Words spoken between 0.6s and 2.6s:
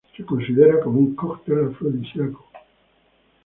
como un cóctel afrodisíaco.